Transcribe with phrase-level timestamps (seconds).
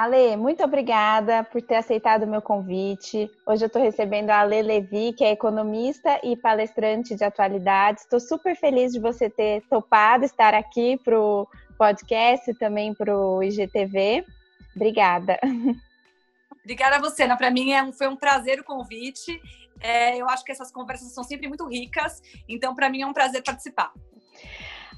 [0.00, 3.30] Ale, muito obrigada por ter aceitado o meu convite.
[3.44, 8.04] Hoje eu estou recebendo a Ale Levi, que é economista e palestrante de atualidades.
[8.04, 13.14] Estou super feliz de você ter topado estar aqui para o podcast e também para
[13.14, 14.24] o IGTV.
[14.74, 15.38] Obrigada.
[16.64, 17.36] Obrigada a você, Ana.
[17.36, 19.38] Para mim é um, foi um prazer o convite.
[19.80, 23.12] É, eu acho que essas conversas são sempre muito ricas, então para mim é um
[23.12, 23.92] prazer participar.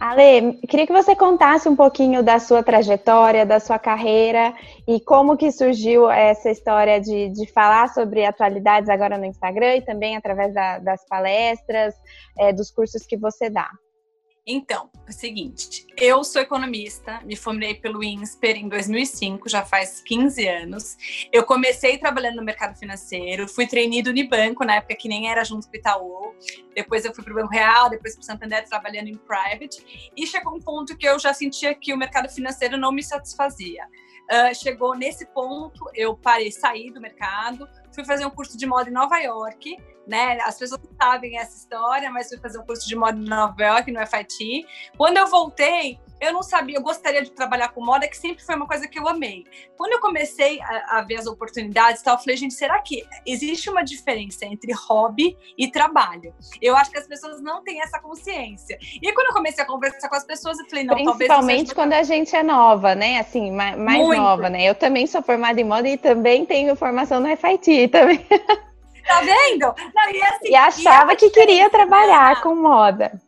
[0.05, 4.53] Ale, queria que você contasse um pouquinho da sua trajetória, da sua carreira
[4.85, 9.81] e como que surgiu essa história de, de falar sobre atualidades agora no Instagram e
[9.81, 11.95] também através da, das palestras,
[12.37, 13.71] é, dos cursos que você dá.
[14.45, 20.01] Então, é o seguinte, eu sou economista, me formei pelo INSPER em 2005, já faz
[20.01, 20.97] 15 anos.
[21.33, 25.45] Eu comecei trabalhando no mercado financeiro, fui treinado no Unibanco, na época que nem era
[25.45, 26.35] junto com o Itaú.
[26.75, 30.11] Depois eu fui para o Banco Real, depois para o Santander, trabalhando em private.
[30.17, 33.87] E chegou um ponto que eu já sentia que o mercado financeiro não me satisfazia.
[34.29, 38.89] Uh, chegou nesse ponto, eu parei, saí do mercado, fui fazer um curso de moda
[38.89, 39.77] em Nova York,
[40.07, 40.39] né?
[40.45, 43.63] As pessoas não sabem essa história, mas fui fazer um curso de moda em Nova
[43.63, 44.67] York, no FIT.
[44.97, 48.55] Quando eu voltei, eu não sabia, eu gostaria de trabalhar com moda, que sempre foi
[48.55, 49.45] uma coisa que eu amei.
[49.77, 53.69] Quando eu comecei a, a ver as oportunidades tal, eu falei, gente, será que existe
[53.69, 56.33] uma diferença entre hobby e trabalho?
[56.61, 58.79] Eu acho que as pessoas não têm essa consciência.
[58.81, 62.05] E quando eu comecei a conversar com as pessoas, eu falei, não, Principalmente quando a
[62.05, 63.19] gente é nova, né?
[63.19, 64.65] Assim, mais, mais nova, né?
[64.65, 68.25] Eu também sou formada em moda e também tenho formação no FIT também.
[69.05, 69.75] Tá vendo?
[69.95, 73.21] Não, e, assim, e achava e que queria trabalhar com moda.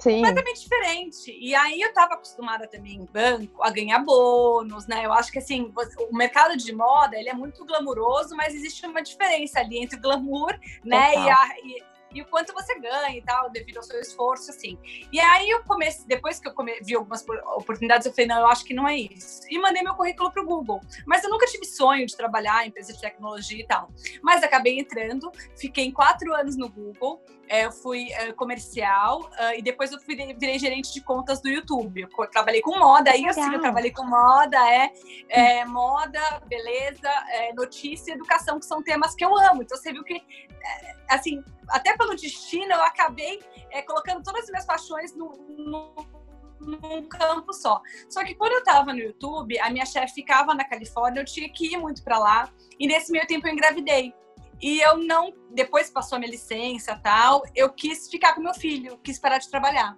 [0.00, 0.16] Sim.
[0.16, 1.38] completamente diferente.
[1.38, 5.04] E aí eu estava acostumada também em banco a ganhar bônus, né?
[5.04, 5.72] Eu acho que assim,
[6.10, 10.00] o mercado de moda ele é muito glamuroso, mas existe uma diferença ali entre o
[10.00, 11.12] glamour, né?
[11.14, 11.82] E, a, e,
[12.12, 14.78] e, o quanto você ganha e tal, devido ao seu esforço, assim.
[15.12, 17.24] E aí eu comecei, depois que eu come, vi algumas
[17.56, 19.42] oportunidades, eu falei, não, eu acho que não é isso.
[19.48, 20.80] E mandei meu currículo para o Google.
[21.06, 23.90] Mas eu nunca tive sonho de trabalhar em empresa de tecnologia e tal.
[24.22, 29.90] Mas acabei entrando, fiquei quatro anos no Google eu fui é, comercial uh, e depois
[29.90, 32.02] eu fui, virei gerente de contas do YouTube.
[32.02, 34.92] Eu trabalhei com moda, aí assim, eu trabalhei com moda, é,
[35.28, 39.62] é moda, beleza, é, notícia e educação, que são temas que eu amo.
[39.62, 43.40] Então você viu que, é, assim, até pelo destino, eu acabei
[43.70, 46.20] é, colocando todas as minhas paixões no, no
[46.60, 47.80] num campo só.
[48.06, 51.48] Só que quando eu tava no YouTube, a minha chefe ficava na Califórnia, eu tinha
[51.48, 54.14] que ir muito para lá, e nesse meio tempo eu engravidei.
[54.60, 58.98] E eu não, depois passou a minha licença tal, eu quis ficar com meu filho,
[58.98, 59.96] quis parar de trabalhar.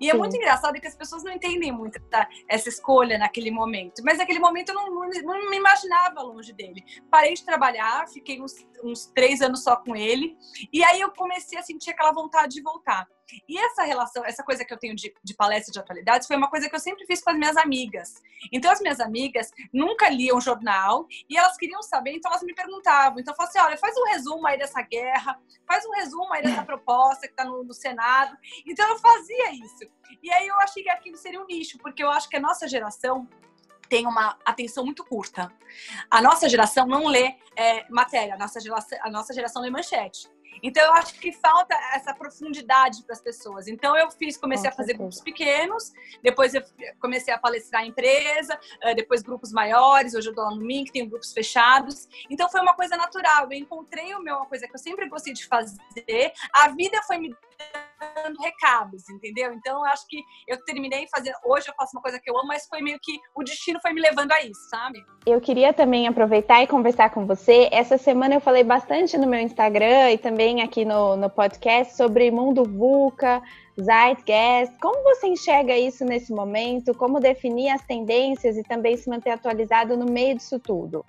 [0.00, 0.18] E é Sim.
[0.18, 4.02] muito engraçado que as pessoas não entendem muito tá, essa escolha naquele momento.
[4.04, 6.84] Mas naquele momento eu não, não, não, me imaginava longe dele.
[7.10, 10.36] Parei de trabalhar, fiquei uns, uns três anos só com ele.
[10.72, 13.06] E aí eu comecei a sentir aquela vontade de voltar.
[13.48, 16.48] E essa relação, essa coisa que eu tenho de, de palestra de atualidades foi uma
[16.48, 18.22] coisa que eu sempre fiz com as minhas amigas.
[18.52, 23.18] Então, as minhas amigas nunca liam jornal e elas queriam saber, então elas me perguntavam.
[23.18, 26.42] Então, eu falei assim: olha, faz um resumo aí dessa guerra, faz um resumo aí
[26.42, 28.36] dessa proposta que está no, no Senado.
[28.66, 29.90] Então, eu fazia isso.
[30.22, 32.68] E aí eu achei que aquilo seria um nicho, porque eu acho que a nossa
[32.68, 33.28] geração
[33.88, 35.52] tem uma atenção muito curta.
[36.10, 40.28] A nossa geração não lê é, matéria, a nossa, geração, a nossa geração lê manchete.
[40.62, 43.68] Então eu acho que falta essa profundidade para as pessoas.
[43.68, 45.92] Então eu fiz, comecei a fazer grupos pequenos,
[46.22, 46.62] depois eu
[47.00, 50.92] comecei a palestrar em empresa, eh, depois grupos maiores, hoje eu dou lá no Mink,
[50.92, 52.08] tenho grupos fechados.
[52.28, 53.44] Então foi uma coisa natural.
[53.50, 56.32] Eu encontrei o meu, uma coisa que eu sempre gostei de fazer.
[56.52, 57.34] A vida foi me
[57.98, 59.52] dando recados, entendeu?
[59.52, 61.36] Então acho que eu terminei fazendo.
[61.44, 63.92] Hoje eu faço uma coisa que eu amo, mas foi meio que o destino foi
[63.92, 65.04] me levando a isso, sabe?
[65.24, 67.68] Eu queria também aproveitar e conversar com você.
[67.72, 72.30] Essa semana eu falei bastante no meu Instagram e também aqui no, no podcast sobre
[72.30, 73.42] mundo VUCA,
[73.80, 74.78] Zeitgeist.
[74.80, 76.94] Como você enxerga isso nesse momento?
[76.94, 81.04] Como definir as tendências e também se manter atualizado no meio disso tudo?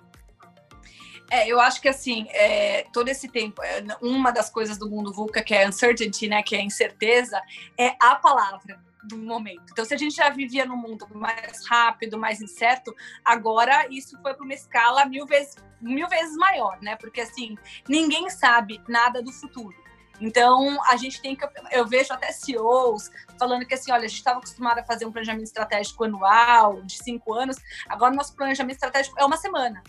[1.30, 5.12] É, eu acho que assim, é, todo esse tempo, é, uma das coisas do mundo
[5.12, 7.40] VUCA, que é uncertainty, né, que é incerteza,
[7.76, 9.64] é a palavra do momento.
[9.70, 12.94] Então, se a gente já vivia num mundo mais rápido, mais incerto,
[13.24, 16.96] agora isso foi para uma escala mil vezes, mil vezes maior, né?
[16.96, 17.56] Porque assim,
[17.88, 19.76] ninguém sabe nada do futuro.
[20.20, 21.48] Então, a gente tem que.
[21.70, 23.08] Eu vejo até CEOs
[23.38, 26.98] falando que assim, olha, a gente estava acostumado a fazer um planejamento estratégico anual, de
[26.98, 27.56] cinco anos,
[27.88, 29.80] agora nosso planejamento estratégico é uma semana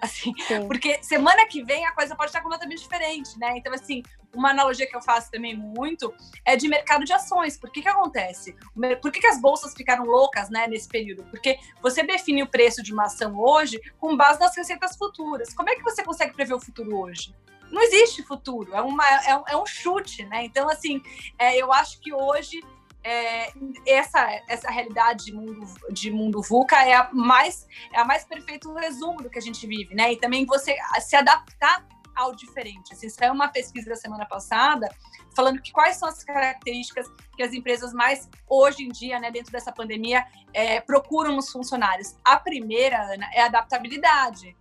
[0.02, 0.66] assim, Sim.
[0.66, 3.54] porque semana que vem a coisa pode estar completamente diferente, né?
[3.56, 4.02] Então, assim,
[4.34, 6.12] uma analogia que eu faço também muito
[6.44, 7.58] é de mercado de ações.
[7.58, 8.56] Por que que acontece?
[9.02, 11.24] Por que que as bolsas ficaram loucas, né, nesse período?
[11.24, 15.52] Porque você define o preço de uma ação hoje com base nas receitas futuras.
[15.52, 17.34] Como é que você consegue prever o futuro hoje?
[17.70, 20.44] Não existe futuro, é, uma, é, um, é um chute, né?
[20.44, 21.00] Então, assim,
[21.38, 22.60] é, eu acho que hoje
[23.02, 23.52] é,
[23.86, 28.72] essa, essa realidade de mundo, de mundo VUCA é a mais é a mais perfeito
[28.74, 30.12] resumo do que a gente vive, né?
[30.12, 32.92] E também você se adaptar ao diferente.
[32.92, 34.88] Assim, saiu uma pesquisa da semana passada
[35.34, 37.06] falando que quais são as características
[37.36, 42.16] que as empresas mais hoje em dia, né, dentro dessa pandemia, é, procuram nos funcionários.
[42.24, 44.56] A primeira, Ana, é adaptabilidade.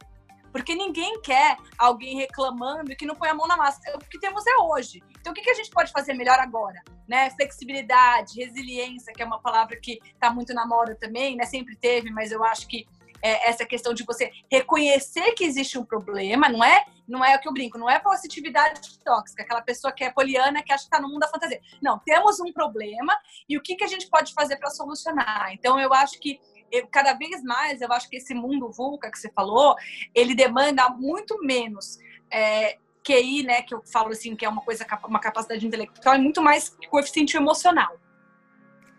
[0.51, 3.79] Porque ninguém quer alguém reclamando que não põe a mão na massa.
[3.95, 5.01] O que temos é hoje.
[5.19, 6.81] Então, o que a gente pode fazer melhor agora?
[7.07, 7.29] Né?
[7.31, 11.45] Flexibilidade, resiliência, que é uma palavra que está muito na moda também, né?
[11.45, 12.87] Sempre teve, mas eu acho que
[13.21, 16.85] é, essa questão de você reconhecer que existe um problema, não é?
[17.07, 20.61] Não é o que eu brinco, não é positividade tóxica, aquela pessoa que é poliana
[20.61, 21.59] que acha que está no mundo da fantasia.
[21.81, 23.17] Não, temos um problema
[23.47, 25.51] e o que, que a gente pode fazer para solucionar?
[25.51, 26.39] Então, eu acho que
[26.71, 29.75] eu, cada vez mais, eu acho que esse mundo VUCA que você falou,
[30.13, 31.99] ele demanda muito menos
[32.31, 36.17] é, QI, né, que eu falo assim, que é uma coisa, uma capacidade intelectual, é
[36.17, 37.97] muito mais coeficiente emocional.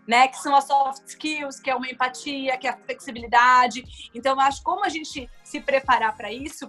[0.09, 4.11] Né, que são as soft skills, que é uma empatia, que é a flexibilidade.
[4.13, 6.69] Então, eu acho como a gente se preparar para isso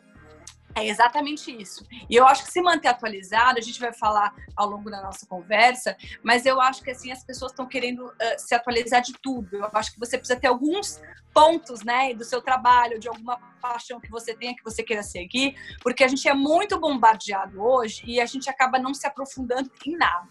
[0.76, 1.86] é exatamente isso.
[2.10, 5.26] E eu acho que se manter atualizado, a gente vai falar ao longo da nossa
[5.26, 9.58] conversa, mas eu acho que assim as pessoas estão querendo uh, se atualizar de tudo.
[9.58, 11.02] Eu acho que você precisa ter alguns
[11.34, 15.56] pontos, né, do seu trabalho, de alguma paixão que você tenha, que você queira seguir,
[15.82, 19.96] porque a gente é muito bombardeado hoje e a gente acaba não se aprofundando em
[19.96, 20.28] nada.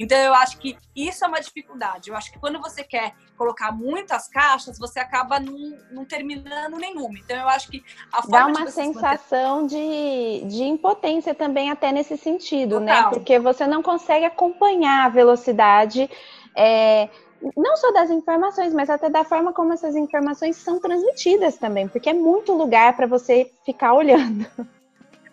[0.00, 2.08] Então, eu acho que isso é uma dificuldade.
[2.08, 7.18] Eu acho que quando você quer colocar muitas caixas, você acaba não, não terminando nenhuma.
[7.18, 10.46] Então, eu acho que a forma Dá uma sensação manter...
[10.46, 12.94] de, de impotência também, até nesse sentido, né?
[12.94, 13.10] Total.
[13.10, 13.16] né?
[13.18, 16.08] Porque você não consegue acompanhar a velocidade.
[16.56, 17.10] É,
[17.54, 22.08] não só das informações, mas até da forma como essas informações são transmitidas também, porque
[22.08, 24.46] é muito lugar para você ficar olhando.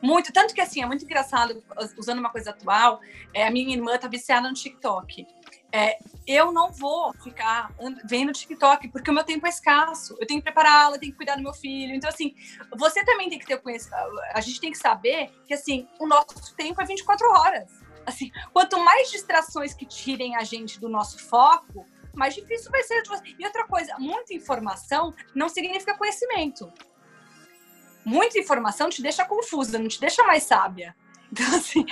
[0.02, 1.64] Muito, tanto que assim, é muito engraçado,
[1.98, 3.02] usando uma coisa atual,
[3.34, 5.26] é, a minha irmã tá viciada no TikTok.
[5.72, 7.74] É, eu não vou ficar
[8.06, 10.16] vendo TikTok, porque o meu tempo é escasso.
[10.20, 11.96] Eu tenho que prepará-la, tenho que cuidar do meu filho.
[11.96, 12.36] Então, assim,
[12.78, 13.98] você também tem que ter conhecimento.
[14.34, 17.72] A gente tem que saber que, assim, o nosso tempo é 24 horas.
[18.06, 23.04] Assim, quanto mais distrações que tirem a gente do nosso foco, mais difícil vai ser.
[23.38, 26.72] E outra coisa, muita informação não significa conhecimento
[28.08, 30.96] muita informação te deixa confusa, não te deixa mais sábia.
[31.30, 31.86] Então, assim,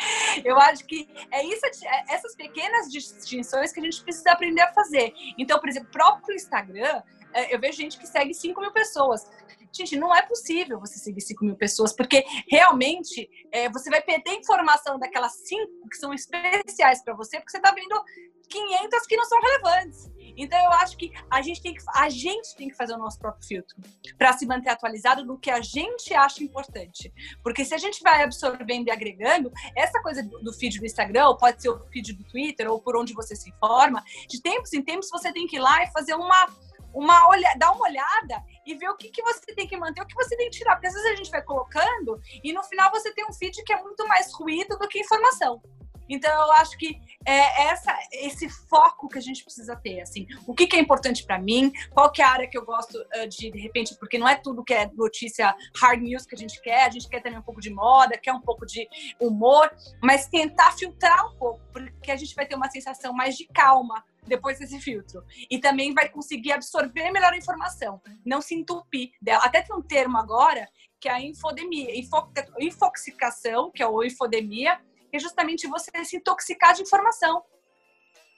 [0.46, 4.72] eu acho que é isso, é essas pequenas distinções que a gente precisa aprender a
[4.72, 5.14] fazer.
[5.38, 7.04] Então, por exemplo, próprio Instagram,
[7.34, 9.30] é, eu vejo gente que segue 5 mil pessoas.
[9.74, 14.36] Gente, não é possível você seguir 5 mil pessoas, porque realmente é, você vai perder
[14.36, 18.01] informação daquelas 5 que são especiais para você, porque você está vendo
[18.48, 20.10] 500 que não são relevantes.
[20.38, 23.20] Então eu acho que a gente tem que, a gente tem que fazer o nosso
[23.20, 23.75] próprio filtro
[24.18, 27.13] para se manter atualizado no que a gente acha importante.
[27.44, 31.38] Porque se a gente vai absorvendo e agregando, essa coisa do feed do Instagram, ou
[31.38, 34.82] pode ser o feed do Twitter, ou por onde você se informa, de tempos em
[34.82, 36.48] tempos você tem que ir lá e fazer uma
[36.96, 40.08] uma olha, dar uma olhada e ver o que, que você tem que manter, o
[40.08, 40.75] que você tem que tirar.
[40.75, 43.74] Porque às vezes a gente vai colocando e no final você tem um feed que
[43.74, 45.62] é muito mais ruído do que informação.
[46.10, 50.54] Então eu acho que é essa, esse foco que a gente precisa ter, assim, o
[50.54, 53.28] que, que é importante para mim, qual que é a área que eu gosto uh,
[53.28, 56.62] de, de repente, porque não é tudo que é notícia hard news que a gente
[56.62, 58.88] quer, a gente quer também um pouco de moda, quer um pouco de
[59.20, 59.72] humor,
[60.02, 64.04] mas tentar filtrar um pouco, porque a gente vai ter uma sensação mais de calma
[64.28, 65.24] depois desse filtro.
[65.50, 69.44] E também vai conseguir absorver melhor a informação, não se entupir dela.
[69.44, 70.68] Até tem um termo agora
[71.00, 74.80] que é a infodemia, info, infoxicação, que é o infodemia,
[75.12, 77.44] é justamente você se intoxicar de informação.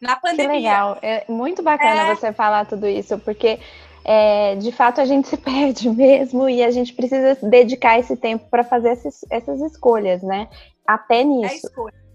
[0.02, 0.48] Na pandemia.
[0.48, 2.16] Que legal, é muito bacana é...
[2.16, 3.60] você falar tudo isso, porque
[4.06, 8.48] é, de fato a gente se perde mesmo e a gente precisa dedicar esse tempo
[8.50, 10.48] para fazer esses, essas escolhas, né?
[10.86, 11.54] Até nisso.
[11.54, 12.07] É escolha.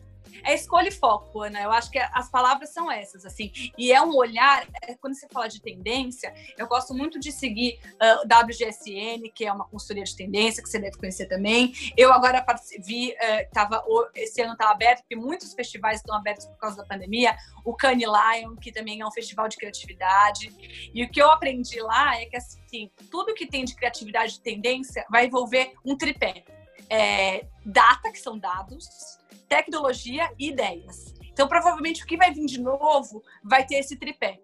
[0.44, 1.60] É escolha e foco, Ana.
[1.60, 3.52] Eu acho que as palavras são essas, assim.
[3.78, 7.78] E é um olhar, é, quando você fala de tendência, eu gosto muito de seguir
[7.94, 11.72] uh, ah, WGSN, que é uma consultoria de tendência, que você deve conhecer também.
[11.96, 12.44] Eu agora
[12.80, 13.84] vi, uh, tava,
[14.14, 17.36] esse ano está aberto, porque muitos festivais estão abertos por causa da pandemia.
[17.64, 20.52] O Cannes Lion, que também é um festival de criatividade.
[20.92, 24.40] E o que eu aprendi lá é que, assim, tudo que tem de criatividade de
[24.40, 26.44] tendência vai envolver um tripé.
[26.90, 29.18] É, data, que são dados,
[29.52, 31.14] tecnologia e ideias.
[31.30, 34.40] Então, provavelmente, o que vai vir de novo vai ter esse tripé.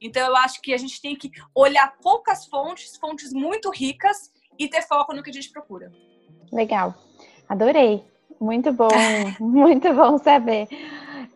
[0.00, 4.68] Então, eu acho que a gente tem que olhar poucas fontes, fontes muito ricas, e
[4.68, 5.90] ter foco no que a gente procura.
[6.52, 6.94] Legal.
[7.48, 8.04] Adorei.
[8.40, 8.88] Muito bom,
[9.40, 10.68] muito bom saber.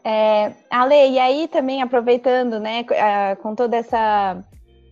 [0.04, 2.84] É, Ale, e aí também aproveitando, né,
[3.42, 4.44] com toda essa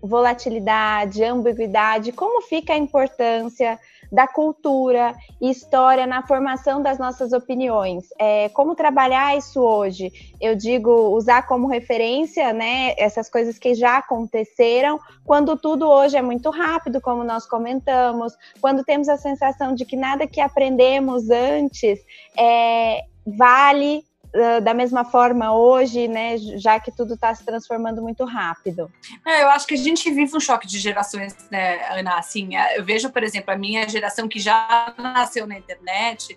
[0.03, 3.79] volatilidade, ambiguidade, como fica a importância
[4.15, 8.05] da cultura e história na formação das nossas opiniões.
[8.19, 10.13] É, como trabalhar isso hoje?
[10.41, 16.23] Eu digo usar como referência, né, essas coisas que já aconteceram, quando tudo hoje é
[16.23, 21.99] muito rápido, como nós comentamos, quando temos a sensação de que nada que aprendemos antes
[22.39, 24.05] é, vale
[24.63, 28.91] da mesma forma hoje, né, já que tudo está se transformando muito rápido?
[29.25, 32.19] É, eu acho que a gente vive um choque de gerações, né, Ana?
[32.19, 36.37] Assim, eu vejo, por exemplo, a minha geração que já nasceu na internet,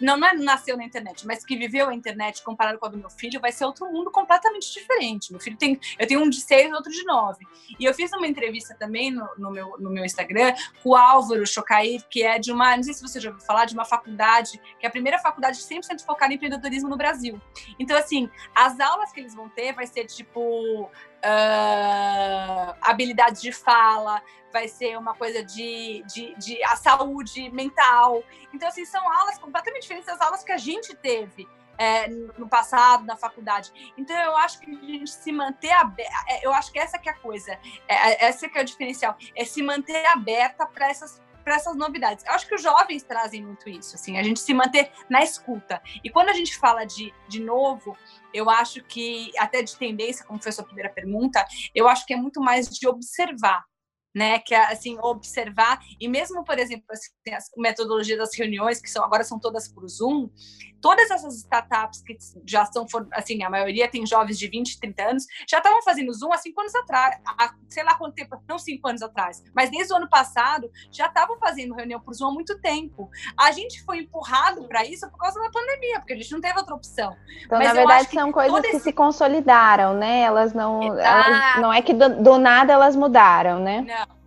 [0.00, 2.98] não, não é nasceu na internet, mas que viveu a internet comparado com a do
[2.98, 5.32] meu filho, vai ser outro mundo completamente diferente.
[5.32, 7.46] Meu filho tem, eu tenho um de seis, outro de nove.
[7.78, 11.46] E eu fiz uma entrevista também no, no meu, no meu Instagram com o Álvaro
[11.46, 14.60] Chocair, que é de uma, não sei se você já ouviu falar, de uma faculdade,
[14.78, 17.40] que é a primeira faculdade 100% focada em empreendedorismo no Brasil.
[17.78, 20.88] Então, assim, as aulas que eles vão ter vai ser tipo
[21.24, 24.22] uh, habilidades de fala,
[24.54, 28.22] vai ser uma coisa de, de, de, a saúde mental.
[28.52, 31.46] Então, assim, são aulas completamente diferentes das aulas que a gente teve.
[31.76, 33.92] É, no passado, na faculdade.
[33.98, 37.08] Então, eu acho que a gente se manter aberta, é, eu acho que essa que
[37.08, 37.50] é a coisa,
[37.88, 41.74] é, é, essa que é o diferencial, é se manter aberta para essas para essas
[41.76, 42.24] novidades.
[42.24, 45.82] Eu acho que os jovens trazem muito isso, assim, a gente se manter na escuta.
[46.04, 47.96] E quando a gente fala de, de novo,
[48.32, 51.44] eu acho que, até de tendência, como foi a sua primeira pergunta,
[51.74, 53.64] eu acho que é muito mais de observar
[54.14, 54.38] né?
[54.38, 59.04] Que é assim observar e mesmo, por exemplo, assim, as metodologias das reuniões que são
[59.04, 60.30] agora são todas por Zoom,
[60.84, 62.14] todas essas startups que
[62.44, 66.30] já são assim, a maioria tem jovens de 20, 30 anos, já estavam fazendo Zoom
[66.30, 69.94] há cinco anos atrás, há, sei lá quanto tempo, não cinco anos atrás, mas desde
[69.94, 73.08] o ano passado já estavam fazendo reunião por Zoom há muito tempo.
[73.34, 76.58] A gente foi empurrado para isso por causa da pandemia, porque a gente não teve
[76.58, 77.16] outra opção.
[77.46, 78.80] Então, mas na verdade, são coisas que esse...
[78.80, 80.20] se consolidaram, né?
[80.20, 83.80] Elas não, elas, não é que do, do nada elas mudaram, né?
[83.88, 84.23] Não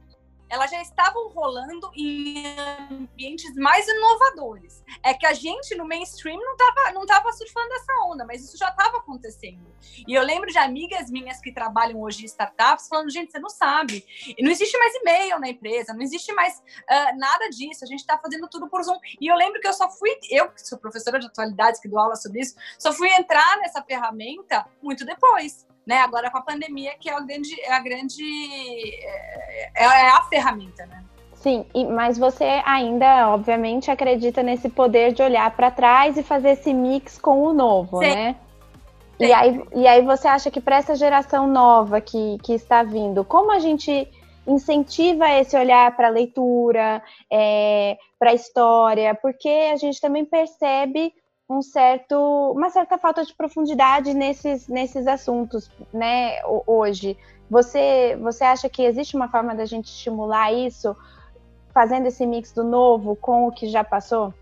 [0.49, 2.43] elas já estavam rolando em
[2.89, 4.83] ambientes mais inovadores.
[5.03, 8.57] É que a gente no mainstream não estava não tava surfando essa onda, mas isso
[8.57, 9.67] já estava acontecendo.
[10.07, 13.49] E eu lembro de amigas minhas que trabalham hoje em startups falando: gente, você não
[13.49, 14.05] sabe,
[14.37, 17.99] e não existe mais e-mail na empresa, não existe mais uh, nada disso, a gente
[17.99, 18.99] está fazendo tudo por Zoom.
[19.19, 21.99] E eu lembro que eu só fui, eu que sou professora de atualidades, que dou
[21.99, 25.99] aula sobre isso, só fui entrar nessa ferramenta muito depois né?
[25.99, 28.23] Agora com a pandemia, que é a grande, é a grande
[29.73, 31.03] é, é, é a ferramenta, né?
[31.35, 36.49] Sim, e, mas você ainda, obviamente, acredita nesse poder de olhar para trás e fazer
[36.49, 38.13] esse mix com o novo, Sim.
[38.13, 38.35] né?
[39.17, 39.25] Sim.
[39.25, 43.23] E aí, e aí você acha que para essa geração nova que, que está vindo,
[43.23, 44.07] como a gente
[44.45, 47.01] incentiva esse olhar para a leitura,
[47.31, 51.13] é, para a história, porque a gente também percebe
[51.49, 52.15] um certo,
[52.51, 57.17] uma certa falta de profundidade nesses, nesses assuntos, né, hoje.
[57.49, 60.95] Você, você acha que existe uma forma da gente estimular isso,
[61.73, 64.33] fazendo esse mix do novo com o que já passou?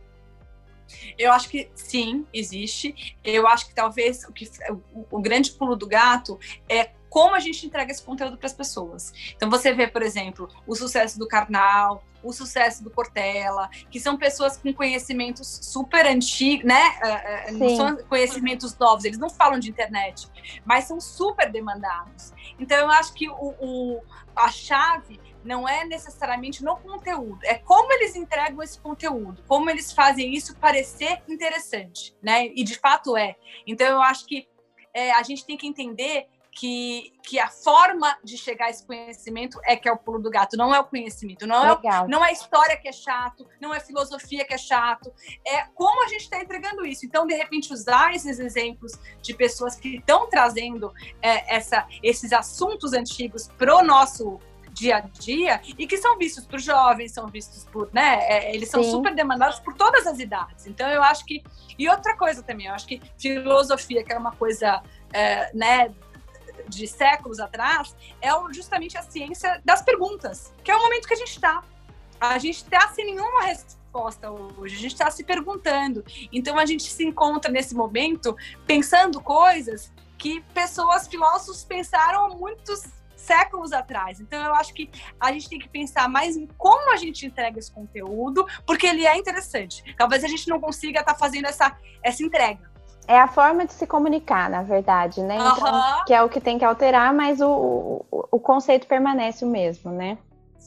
[1.17, 3.17] Eu acho que sim, existe.
[3.23, 4.49] Eu acho que talvez o, que,
[4.93, 8.51] o, o grande pulo do gato é como a gente entrega esse conteúdo para as
[8.51, 9.13] pessoas.
[9.37, 14.17] Então você vê, por exemplo, o sucesso do Karnal, o sucesso do Cortella, que são
[14.17, 16.83] pessoas com conhecimentos super antigos, né?
[17.01, 20.27] Uh, uh, não são conhecimentos novos, eles não falam de internet,
[20.65, 22.33] mas são super demandados.
[22.59, 24.01] Então eu acho que o, o
[24.35, 29.93] a chave não é necessariamente no conteúdo, é como eles entregam esse conteúdo, como eles
[29.93, 32.47] fazem isso parecer interessante, né?
[32.47, 33.37] E de fato é.
[33.65, 34.49] Então eu acho que
[34.93, 39.59] é, a gente tem que entender que, que a forma de chegar a esse conhecimento
[39.65, 42.29] é que é o pulo do gato, não é o conhecimento, não é, não é
[42.29, 45.13] a história que é chato, não é filosofia que é chato,
[45.45, 47.05] é como a gente está entregando isso.
[47.05, 52.93] Então, de repente, usar esses exemplos de pessoas que estão trazendo é, essa, esses assuntos
[52.93, 54.39] antigos para o nosso
[54.71, 58.19] dia a dia e que são vistos por jovens, são vistos por, né?
[58.29, 58.91] É, eles são Sim.
[58.91, 60.67] super demandados por todas as idades.
[60.67, 61.41] Então eu acho que
[61.77, 64.81] e outra coisa também, eu acho que filosofia, que é uma coisa,
[65.13, 65.93] é, né?
[66.67, 71.17] De séculos atrás é justamente a ciência das perguntas, que é o momento que a
[71.17, 71.63] gente está.
[72.19, 76.03] A gente está sem nenhuma resposta hoje, a gente está se perguntando.
[76.31, 82.83] Então a gente se encontra nesse momento pensando coisas que pessoas, filósofos pensaram há muitos
[83.15, 84.19] séculos atrás.
[84.19, 87.57] Então eu acho que a gente tem que pensar mais em como a gente entrega
[87.57, 89.95] esse conteúdo, porque ele é interessante.
[89.97, 92.74] Talvez a gente não consiga estar tá fazendo essa, essa entrega.
[93.07, 95.35] É a forma de se comunicar, na verdade, né?
[95.35, 99.47] Então, que é o que tem que alterar, mas o, o, o conceito permanece o
[99.47, 100.17] mesmo, né?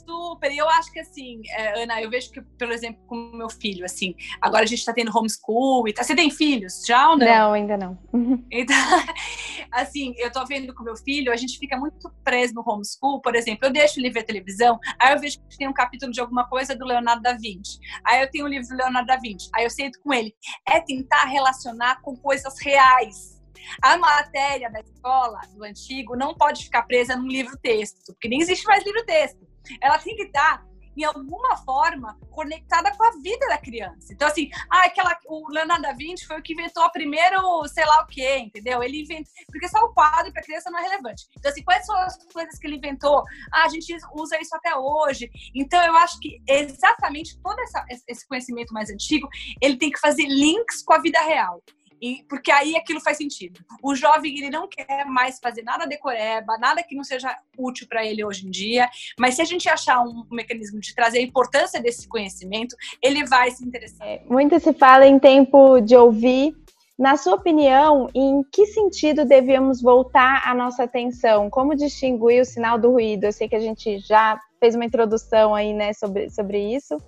[0.06, 0.52] Super.
[0.52, 3.48] E eu acho que, assim, é, Ana, eu vejo que, por exemplo, com o meu
[3.48, 6.02] filho, assim, agora a gente tá tendo homeschool e tá.
[6.02, 7.26] Você tem filhos já ou não?
[7.26, 7.98] Não, ainda não.
[8.50, 8.76] Então,
[9.70, 13.20] assim, eu tô vendo com o meu filho, a gente fica muito preso no homeschool,
[13.20, 16.20] por exemplo, eu deixo ele ver televisão, aí eu vejo que tem um capítulo de
[16.20, 17.78] alguma coisa do Leonardo da Vinci.
[18.04, 19.48] Aí eu tenho um livro do Leonardo da Vinci.
[19.54, 20.34] Aí eu sento com ele.
[20.66, 23.38] É tentar relacionar com coisas reais.
[23.82, 28.64] A matéria da escola, do antigo, não pode ficar presa num livro-texto, porque nem existe
[28.66, 29.47] mais livro-texto
[29.80, 30.66] ela tem que estar
[30.98, 34.12] em alguma forma conectada com a vida da criança.
[34.12, 37.84] Então, assim, ah, aquela, o Leonardo da Vinci foi o que inventou a primeiro, sei
[37.84, 38.82] lá o quê, entendeu?
[38.82, 41.28] Ele inventou, porque só o quadro para criança não é relevante.
[41.38, 43.22] Então, assim, quais são as coisas que ele inventou?
[43.52, 45.30] Ah, a gente usa isso até hoje.
[45.54, 49.28] Então, eu acho que exatamente todo essa, esse conhecimento mais antigo,
[49.62, 51.62] ele tem que fazer links com a vida real.
[52.00, 53.60] E, porque aí aquilo faz sentido.
[53.82, 58.04] O jovem ele não quer mais fazer nada decoreba, nada que não seja útil para
[58.04, 58.88] ele hoje em dia,
[59.18, 63.50] mas se a gente achar um mecanismo de trazer a importância desse conhecimento, ele vai
[63.50, 64.06] se interessar.
[64.06, 66.54] É, muito se fala em tempo de ouvir.
[66.98, 71.48] Na sua opinião, em que sentido devíamos voltar a nossa atenção?
[71.48, 73.24] Como distinguir o sinal do ruído?
[73.24, 77.00] Eu sei que a gente já fez uma introdução aí, né, sobre, sobre isso,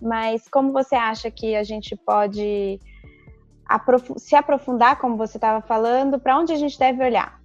[0.00, 2.80] mas como você acha que a gente pode
[4.16, 7.38] se aprofundar, como você estava falando, para onde a gente deve olhar?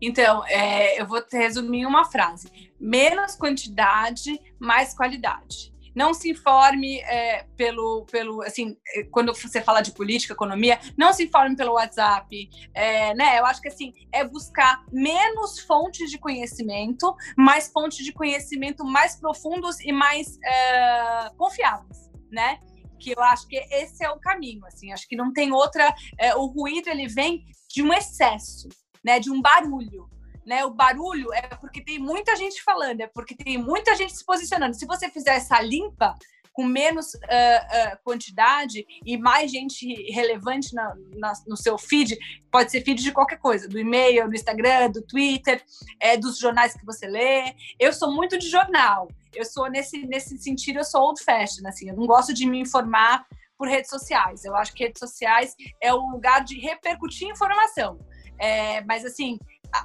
[0.00, 5.74] Então, é, eu vou resumir uma frase: menos quantidade, mais qualidade.
[5.94, 11.10] Não se informe é, pelo, pelo, assim, é, quando você fala de política, economia, não
[11.10, 13.38] se informe pelo WhatsApp, é, né?
[13.38, 19.16] Eu acho que assim é buscar menos fontes de conhecimento, mais fontes de conhecimento mais
[19.16, 22.60] profundos e mais é, confiáveis, né?
[22.98, 26.34] Que eu acho que esse é o caminho, assim, acho que não tem outra, é,
[26.34, 28.68] o ruído ele vem de um excesso,
[29.04, 30.08] né, de um barulho,
[30.46, 34.24] né, o barulho é porque tem muita gente falando, é porque tem muita gente se
[34.24, 36.14] posicionando, se você fizer essa limpa,
[36.56, 42.16] com menos uh, uh, quantidade e mais gente relevante na, na, no seu feed,
[42.50, 45.62] pode ser feed de qualquer coisa, do e-mail, do Instagram, do Twitter,
[46.00, 47.54] é, dos jornais que você lê.
[47.78, 49.06] Eu sou muito de jornal.
[49.34, 52.58] Eu sou nesse, nesse sentido, eu sou old fashioned, assim, eu não gosto de me
[52.58, 53.26] informar
[53.58, 54.42] por redes sociais.
[54.46, 57.98] Eu acho que redes sociais é o lugar de repercutir informação.
[58.38, 59.38] É, mas assim,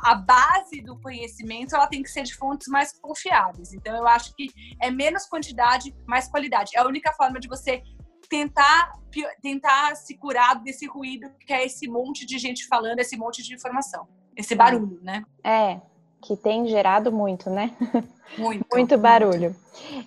[0.04, 3.74] a base do conhecimento ela tem que ser de fontes mais confiáveis.
[3.74, 4.50] Então, eu acho que
[4.82, 6.72] é menos quantidade, mais qualidade.
[6.76, 7.82] É a única forma de você
[8.30, 8.94] tentar,
[9.42, 13.54] tentar se curar desse ruído que é esse monte de gente falando, esse monte de
[13.54, 15.24] informação, esse barulho, né?
[15.44, 15.82] É,
[16.22, 17.72] que tem gerado muito, né?
[18.38, 18.66] Muito.
[18.74, 19.54] muito barulho.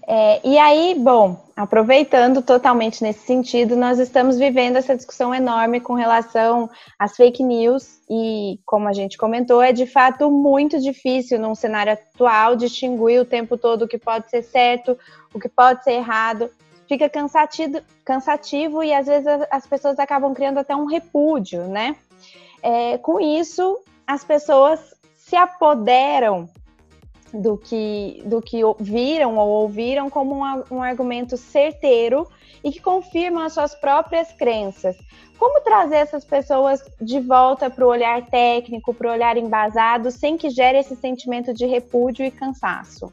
[0.06, 5.92] É, e aí, bom, aproveitando totalmente nesse sentido, nós estamos vivendo essa discussão enorme com
[5.92, 11.54] relação às fake news e, como a gente comentou, é de fato muito difícil num
[11.54, 14.98] cenário atual distinguir o tempo todo o que pode ser certo,
[15.34, 16.50] o que pode ser errado.
[16.88, 21.96] Fica cansativo, cansativo e às vezes as pessoas acabam criando até um repúdio, né?
[22.62, 24.93] É, com isso, as pessoas
[25.34, 26.48] se apoderam
[27.32, 32.28] do que, do que viram ou ouviram como um, um argumento certeiro
[32.62, 34.96] e que confirmam as suas próprias crenças.
[35.36, 40.36] Como trazer essas pessoas de volta para o olhar técnico, para o olhar embasado, sem
[40.36, 43.12] que gere esse sentimento de repúdio e cansaço?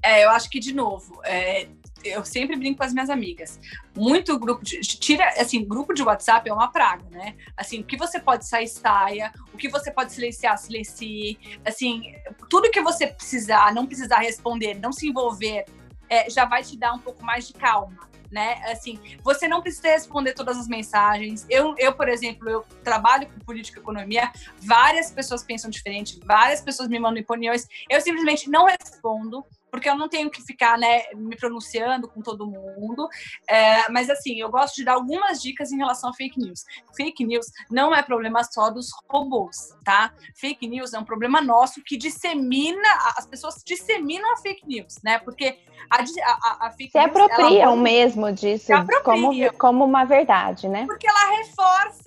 [0.00, 1.66] É, eu acho que, de novo, é,
[2.04, 3.58] eu sempre brinco com as minhas amigas.
[3.96, 4.80] Muito grupo de.
[4.80, 7.34] Tira, assim, grupo de WhatsApp é uma praga, né?
[7.56, 9.32] Assim, o que você pode sair, saia.
[9.52, 11.38] O que você pode silenciar, silencie.
[11.64, 12.14] Assim,
[12.50, 15.64] tudo que você precisar, não precisar responder, não se envolver,
[16.08, 18.12] é, já vai te dar um pouco mais de calma.
[18.30, 18.60] Né?
[18.64, 21.46] Assim, você não precisa responder todas as mensagens.
[21.48, 26.60] Eu, eu, por exemplo, eu trabalho com política e economia, várias pessoas pensam diferente, várias
[26.60, 27.68] pessoas me mandam opiniões.
[27.88, 32.46] Eu simplesmente não respondo, porque eu não tenho que ficar né, me pronunciando com todo
[32.46, 33.08] mundo.
[33.50, 36.64] É, mas assim, eu gosto de dar algumas dicas em relação a fake news.
[36.96, 40.14] Fake news não é problema só dos robôs, tá?
[40.36, 45.18] Fake news é um problema nosso que dissemina, as pessoas disseminam a fake news, né?
[45.18, 45.58] Porque
[45.90, 47.12] a, a, a fake Se news.
[47.12, 48.70] Se apropriam mesmo disso
[49.02, 50.86] como, como uma verdade, né?
[50.86, 52.03] Porque ela reforça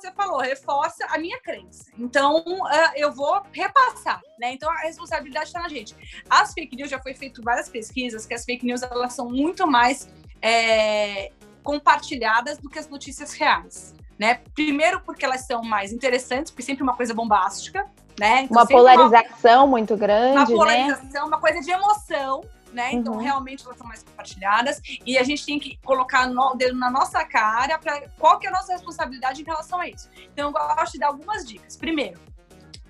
[0.00, 1.84] você falou, reforça a minha crença.
[1.98, 4.52] Então, uh, eu vou repassar, né?
[4.54, 5.94] Então, a responsabilidade está na gente.
[6.28, 9.28] As fake news já foi foi feito várias pesquisas que as fake news elas são
[9.28, 10.08] muito mais
[10.40, 11.32] é,
[11.62, 13.94] compartilhadas do que as notícias reais.
[14.18, 14.40] Né?
[14.54, 17.86] Primeiro porque elas são mais interessantes, porque sempre uma coisa bombástica,
[18.18, 18.42] né?
[18.42, 20.54] Então, uma polarização uma, muito grande, uma né?
[20.54, 21.28] polarização, né?
[21.28, 22.92] uma coisa de emoção, né?
[22.92, 23.18] Então uhum.
[23.18, 27.24] realmente elas são mais compartilhadas e a gente tem que colocar o dedo na nossa
[27.24, 30.08] cara para qual que é a nossa responsabilidade em relação a isso.
[30.32, 31.76] Então eu gosto de dar algumas dicas.
[31.76, 32.20] Primeiro,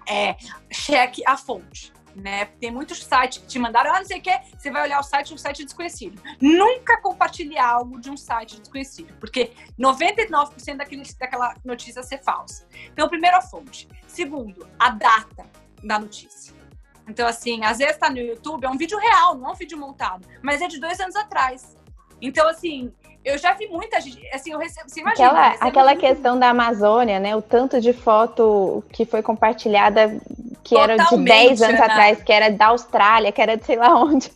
[0.08, 0.36] é
[0.70, 2.46] cheque a fonte né?
[2.60, 5.02] Tem muitos sites que te mandaram, ah, não sei o que, você vai olhar o
[5.02, 6.20] site, um site desconhecido.
[6.40, 12.66] Nunca compartilhe algo de um site desconhecido, porque 99% daquele, daquela notícia ser falsa.
[12.92, 13.88] Então, primeiro a fonte.
[14.06, 15.46] Segundo, a data
[15.82, 16.59] da notícia.
[17.10, 19.76] Então, assim, às vezes tá no YouTube, é um vídeo real, não é um vídeo
[19.76, 21.76] montado, mas é de dois anos atrás.
[22.22, 22.92] Então, assim,
[23.24, 25.28] eu já vi muita gente, assim, eu recebo, você imagina.
[25.28, 26.00] Aquela, aquela muito...
[26.00, 27.34] questão da Amazônia, né?
[27.34, 30.20] O tanto de foto que foi compartilhada,
[30.62, 33.76] que Totalmente, era de 10 anos atrás, que era da Austrália, que era de sei
[33.76, 34.30] lá onde.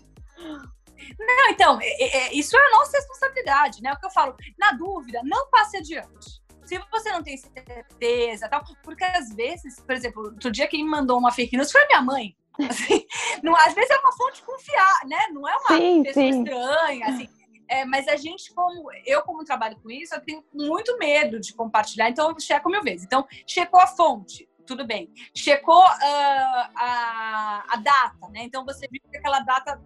[1.19, 3.93] Não, então, é, é, isso é a nossa responsabilidade, né?
[3.93, 6.43] O que eu falo, na dúvida, não passe adiante.
[6.65, 10.91] Se você não tem certeza, tal, porque às vezes, por exemplo, outro dia quem me
[10.91, 12.35] mandou uma fake news foi minha mãe.
[12.69, 13.05] Assim,
[13.43, 15.19] não, às vezes é uma fonte confiar, né?
[15.33, 16.39] Não é uma sim, pessoa sim.
[16.39, 17.29] estranha, assim.
[17.69, 21.53] É, mas a gente, como eu, como trabalho com isso, eu tenho muito medo de
[21.55, 23.05] compartilhar, então eu checo mil vezes.
[23.05, 25.11] Então, checou a fonte, tudo bem.
[25.35, 28.43] Checou uh, a, a data, né?
[28.43, 29.81] Então você viu que aquela data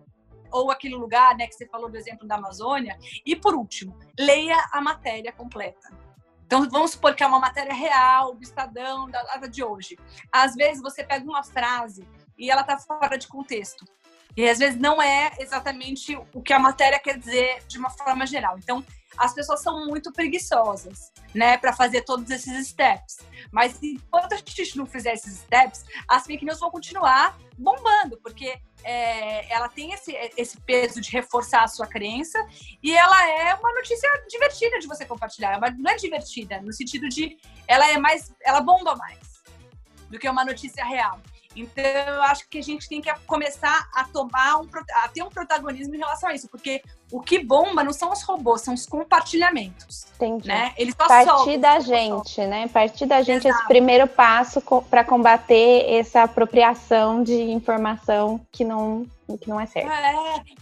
[0.50, 2.98] ou aquele lugar, né, que você falou do exemplo da Amazônia.
[3.24, 5.88] E por último, leia a matéria completa.
[6.46, 9.98] Então, vamos supor que é uma matéria real, do Estadão, da data de hoje.
[10.33, 13.85] Às vezes, você pega uma frase e ela está fora de contexto.
[14.37, 18.24] E às vezes não é exatamente o que a matéria quer dizer de uma forma
[18.27, 18.57] geral.
[18.59, 18.85] Então,
[19.16, 23.18] as pessoas são muito preguiçosas, né, para fazer todos esses steps.
[23.51, 28.61] Mas enquanto a gente não fizer esses steps, as fake news vão continuar bombando, porque
[28.85, 32.38] é, ela tem esse, esse peso de reforçar a sua crença
[32.81, 35.59] e ela é uma notícia divertida de você compartilhar.
[35.59, 39.18] Mas não é divertida no sentido de ela é mais, ela bomba mais
[40.09, 41.20] do que uma notícia real.
[41.61, 44.68] Então, eu acho que a gente tem que começar a tomar um,
[45.03, 48.23] a ter um protagonismo em relação a isso, porque o que bomba não são os
[48.23, 50.07] robôs, são os compartilhamentos.
[50.16, 50.49] Entendi.
[50.49, 50.73] Né?
[50.77, 52.68] Eles só Partir soltam, da gente, né?
[52.68, 53.61] Partir da gente Exato.
[53.61, 59.90] esse primeiro passo para combater essa apropriação de informação que não que não é certo.
[59.90, 60.12] É,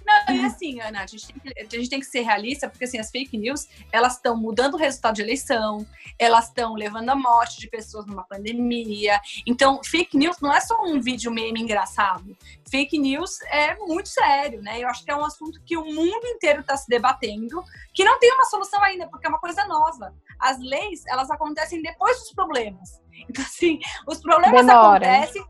[0.05, 2.85] não, e assim, Ana, a gente, tem que, a gente tem que ser realista, porque
[2.85, 5.87] assim, as fake news, elas estão mudando o resultado de eleição,
[6.19, 9.21] elas estão levando a morte de pessoas numa pandemia.
[9.47, 12.37] Então, fake news não é só um vídeo meme engraçado.
[12.69, 14.81] Fake news é muito sério, né?
[14.81, 18.19] Eu acho que é um assunto que o mundo inteiro está se debatendo, que não
[18.19, 20.13] tem uma solução ainda, porque é uma coisa nova.
[20.41, 23.01] As leis, elas acontecem depois dos problemas.
[23.29, 25.07] Então, assim, os problemas Demora.
[25.07, 25.45] acontecem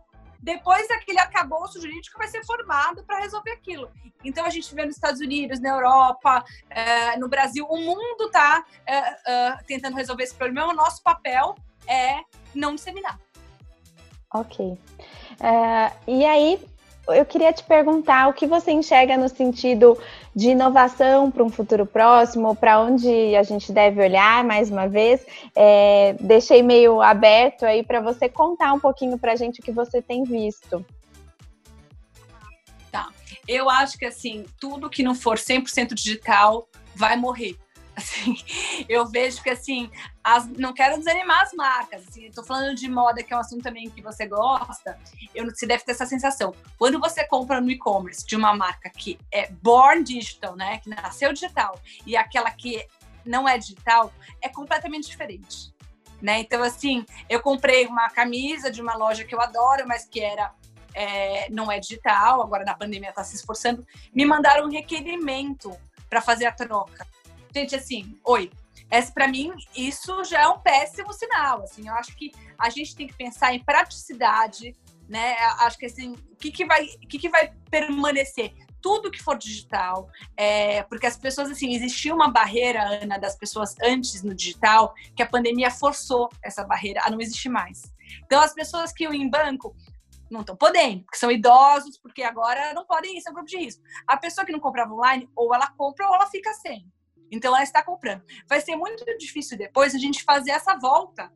[0.46, 3.90] depois aquele arcabouço jurídico vai ser formado para resolver aquilo.
[4.24, 8.64] Então a gente vê nos Estados Unidos, na Europa, é, no Brasil, o mundo está
[8.86, 10.68] é, é, tentando resolver esse problema.
[10.68, 11.56] O nosso papel
[11.88, 12.20] é
[12.54, 13.18] não disseminar.
[14.32, 14.78] Ok.
[16.06, 16.64] E aí,
[17.08, 19.98] eu queria te perguntar o que você enxerga no sentido
[20.34, 25.24] de inovação para um futuro próximo, para onde a gente deve olhar mais uma vez.
[25.54, 29.72] É, deixei meio aberto aí para você contar um pouquinho para a gente o que
[29.72, 30.84] você tem visto.
[32.90, 33.08] Tá.
[33.46, 37.56] Eu acho que assim, tudo que não for 100% digital vai morrer.
[37.96, 38.36] Assim,
[38.88, 39.90] eu vejo que assim,
[40.22, 42.06] as, não quero desanimar as marcas.
[42.06, 44.98] Assim, Estou falando de moda, que é um assunto também que você gosta.
[45.34, 46.54] Eu, você deve ter essa sensação.
[46.78, 51.32] Quando você compra no e-commerce de uma marca que é born digital, né, que nasceu
[51.32, 52.86] digital, e aquela que
[53.24, 55.74] não é digital, é completamente diferente.
[56.20, 56.40] Né?
[56.40, 60.54] Então, assim, eu comprei uma camisa de uma loja que eu adoro, mas que era
[60.94, 63.86] é, não é digital, agora na pandemia está se esforçando.
[64.14, 65.76] Me mandaram um requerimento
[66.08, 67.06] para fazer a troca.
[67.56, 68.50] Gente, assim, oi.
[68.90, 71.62] Essa, para mim, isso já é um péssimo sinal.
[71.62, 74.76] Assim, eu acho que a gente tem que pensar em praticidade,
[75.08, 75.34] né?
[75.60, 78.52] Acho que assim, o que, que vai, o que, que vai permanecer?
[78.82, 83.74] Tudo que for digital, é, porque as pessoas, assim, existia uma barreira, Ana, das pessoas
[83.82, 87.84] antes no digital, que a pandemia forçou essa barreira a não existir mais.
[88.26, 89.74] Então, as pessoas que iam em banco,
[90.30, 93.82] não estão podendo, porque são idosos, porque agora não podem ir, são grupo de risco.
[94.06, 96.86] A pessoa que não comprava online, ou ela compra ou ela fica sem.
[97.30, 98.22] Então ela está comprando.
[98.48, 101.32] Vai ser muito difícil depois a gente fazer essa volta.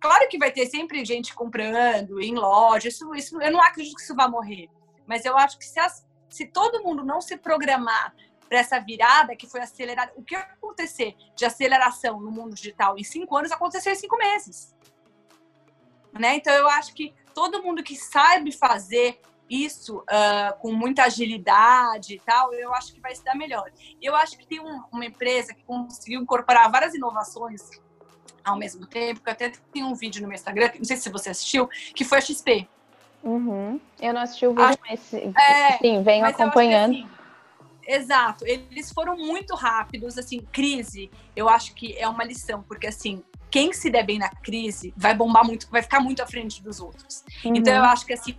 [0.00, 4.02] Claro que vai ter sempre gente comprando em loja, isso, isso, eu não acredito que
[4.02, 4.68] isso vai morrer.
[5.06, 8.14] Mas eu acho que se, as, se todo mundo não se programar
[8.48, 13.04] para essa virada que foi acelerada, o que acontecer de aceleração no mundo digital em
[13.04, 14.74] cinco anos aconteceu em cinco meses.
[16.12, 16.36] Né?
[16.36, 22.20] Então eu acho que todo mundo que sabe fazer isso uh, com muita agilidade e
[22.20, 23.70] tal, eu acho que vai se dar melhor.
[24.00, 27.70] Eu acho que tem um, uma empresa que conseguiu incorporar várias inovações
[28.44, 31.30] ao mesmo tempo, que até tem um vídeo no meu Instagram, não sei se você
[31.30, 32.68] assistiu, que foi a XP.
[33.22, 33.80] Uhum.
[34.00, 36.94] Eu não assisti o vídeo, acho, mas é, sim, venho acompanhando.
[36.94, 37.10] Eu assim,
[37.86, 43.24] exato, eles foram muito rápidos, assim, crise, eu acho que é uma lição, porque assim,
[43.50, 46.80] quem se der bem na crise vai bombar muito, vai ficar muito à frente dos
[46.80, 47.24] outros.
[47.44, 47.54] Uhum.
[47.56, 48.36] Então eu acho que assim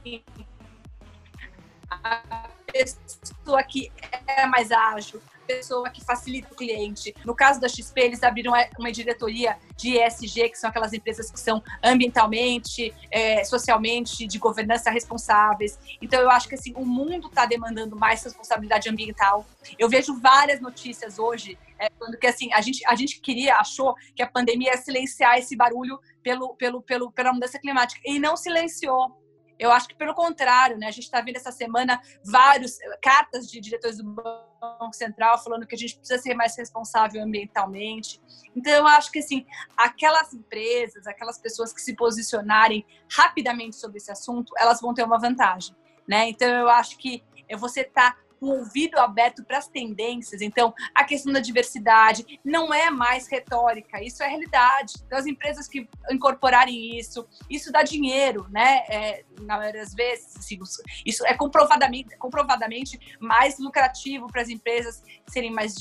[1.90, 3.92] a pessoa que
[4.28, 7.16] é mais ágil, pessoa que facilita o cliente.
[7.24, 11.40] No caso da XP, eles abriram uma diretoria de ESG, que são aquelas empresas que
[11.40, 15.80] são ambientalmente, é, socialmente, de governança responsáveis.
[16.02, 19.46] Então, eu acho que assim, o mundo está demandando mais responsabilidade ambiental.
[19.78, 23.96] Eu vejo várias notícias hoje é, falando que assim, a gente, a gente queria, achou
[24.16, 28.02] que a pandemia ia silenciar esse barulho pelo, pelo, pelo, pela mudança climática.
[28.06, 29.25] E não silenciou
[29.58, 30.88] eu acho que pelo contrário, né?
[30.88, 35.76] A gente está vendo essa semana vários cartas de diretores do Banco Central falando que
[35.76, 38.22] a gente precisa ser mais responsável ambientalmente.
[38.56, 39.46] Então eu acho que assim,
[39.78, 45.20] aquelas empresas, aquelas pessoas que se posicionarem rapidamente sobre esse assunto, elas vão ter uma
[45.20, 45.76] vantagem,
[46.08, 46.30] né?
[46.30, 47.24] Então eu acho que
[47.58, 50.42] você está ouvido aberto para as tendências.
[50.42, 54.94] Então, a questão da diversidade não é mais retórica, isso é realidade.
[55.06, 58.84] Então, as empresas que incorporarem isso, isso dá dinheiro, né?
[58.90, 60.60] É, na maioria das vezes, assim,
[61.06, 65.76] isso é comprovadamente, comprovadamente mais lucrativo para as empresas serem mais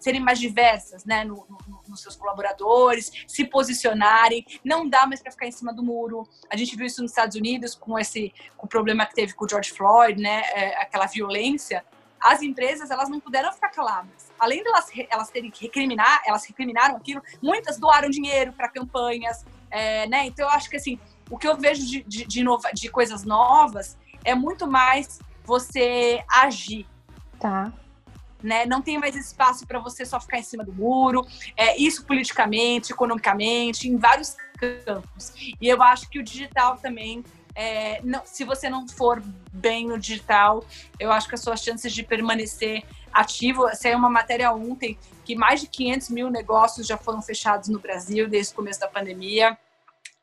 [0.00, 1.24] serem mais diversas, né?
[1.24, 4.44] No, no, nos seus colaboradores, se posicionarem.
[4.64, 6.28] Não dá mais para ficar em cima do muro.
[6.50, 9.44] A gente viu isso nos Estados Unidos com esse com o problema que teve com
[9.44, 10.42] o George Floyd, né?
[10.54, 11.71] É, aquela violência
[12.22, 14.30] as empresas elas não puderam ficar caladas.
[14.38, 19.44] Além de elas, elas terem que recriminar, elas recriminaram aquilo, muitas doaram dinheiro para campanhas,
[19.70, 20.26] é, né?
[20.26, 23.24] Então eu acho que assim, o que eu vejo de, de, de, nova, de coisas
[23.24, 26.86] novas é muito mais você agir.
[27.40, 27.72] Tá.
[28.42, 28.66] Né?
[28.66, 31.26] Não tem mais espaço para você só ficar em cima do muro.
[31.56, 35.32] É, isso politicamente, economicamente, em vários campos.
[35.60, 39.98] E eu acho que o digital também é, não, se você não for bem no
[39.98, 40.64] digital,
[40.98, 43.68] eu acho que as suas chances de permanecer ativo.
[43.74, 48.28] Saiu uma matéria ontem que mais de 500 mil negócios já foram fechados no Brasil
[48.28, 49.56] desde o começo da pandemia.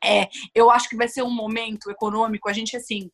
[0.02, 2.48] É, eu acho que vai ser um momento econômico.
[2.48, 3.10] A gente, assim,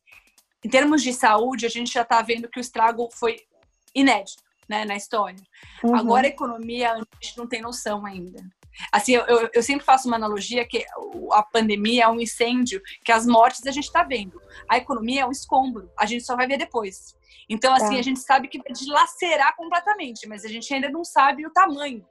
[0.63, 3.45] em termos de saúde, a gente já está vendo que o estrago foi
[3.93, 5.39] inédito né, na história.
[5.83, 5.95] Uhum.
[5.95, 8.43] Agora, a economia, a gente não tem noção ainda.
[8.91, 10.85] Assim, eu, eu sempre faço uma analogia que
[11.31, 14.39] a pandemia é um incêndio, que as mortes a gente está vendo.
[14.69, 17.15] A economia é um escombro, a gente só vai ver depois.
[17.49, 17.99] Então, assim, é.
[17.99, 22.05] a gente sabe que vai dilacerar completamente, mas a gente ainda não sabe o tamanho.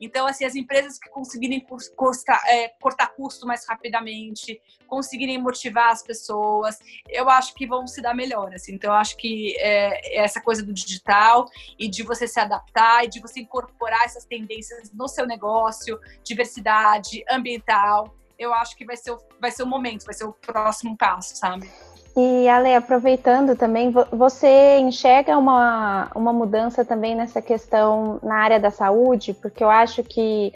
[0.00, 6.02] Então, assim, as empresas que conseguirem cortar, é, cortar custo mais rapidamente, conseguirem motivar as
[6.02, 8.54] pessoas, eu acho que vão se dar melhor.
[8.54, 8.74] Assim.
[8.74, 11.46] Então, eu acho que é, essa coisa do digital
[11.78, 17.22] e de você se adaptar e de você incorporar essas tendências no seu negócio, diversidade
[17.30, 20.96] ambiental, eu acho que vai ser, o, vai ser o momento, vai ser o próximo
[20.96, 21.70] passo, sabe?
[22.16, 28.70] E, Ale, aproveitando também, você enxerga uma, uma mudança também nessa questão na área da
[28.70, 29.32] saúde?
[29.32, 30.52] Porque eu acho que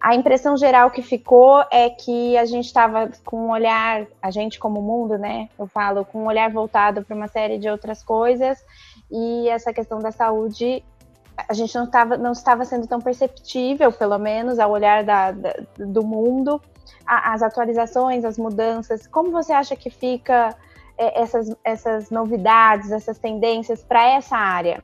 [0.00, 4.58] a impressão geral que ficou é que a gente estava com um olhar, a gente
[4.58, 5.48] como mundo, né?
[5.58, 8.58] Eu falo, com um olhar voltado para uma série de outras coisas,
[9.10, 10.82] e essa questão da saúde
[11.48, 15.54] a gente não estava não estava sendo tão perceptível, pelo menos, ao olhar da, da
[15.78, 16.60] do mundo,
[17.06, 19.06] as atualizações, as mudanças.
[19.06, 20.54] Como você acha que fica
[21.00, 24.82] essas, essas novidades, essas tendências para essa área?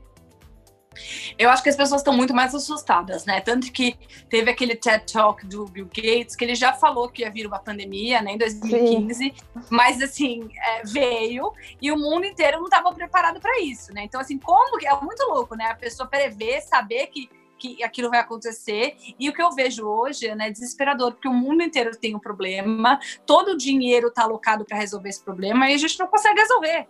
[1.38, 3.40] Eu acho que as pessoas estão muito mais assustadas, né?
[3.40, 3.96] Tanto que
[4.28, 7.58] teve aquele TED Talk do Bill Gates, que ele já falou que ia vir uma
[7.58, 9.34] pandemia, né, em 2015, Sim.
[9.70, 14.04] mas assim, é, veio e o mundo inteiro não estava preparado para isso, né?
[14.04, 15.66] Então, assim, como que é muito louco, né?
[15.66, 18.96] A pessoa prever, saber que que aquilo vai acontecer.
[19.18, 22.18] E o que eu vejo hoje né, é desesperador, porque o mundo inteiro tem um
[22.18, 26.40] problema, todo o dinheiro está alocado para resolver esse problema e a gente não consegue
[26.40, 26.86] resolver.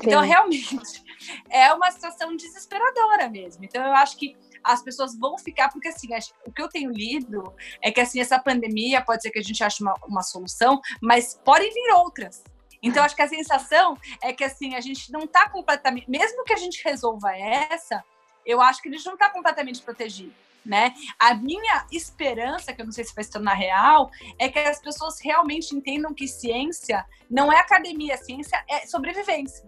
[0.00, 0.06] Sim.
[0.06, 1.04] Então, realmente,
[1.50, 3.64] é uma situação desesperadora mesmo.
[3.64, 6.08] Então, eu acho que as pessoas vão ficar, porque assim,
[6.46, 9.62] o que eu tenho lido é que assim, essa pandemia pode ser que a gente
[9.62, 12.42] ache uma, uma solução, mas podem vir outras.
[12.82, 16.08] Então, acho que a sensação é que, assim, a gente não está completamente...
[16.10, 18.02] Mesmo que a gente resolva essa,
[18.50, 20.34] eu acho que gente não está completamente protegido.
[20.64, 20.92] Né?
[21.18, 24.78] A minha esperança, que eu não sei se vai se tornar real, é que as
[24.78, 29.66] pessoas realmente entendam que ciência não é academia, ciência é sobrevivência.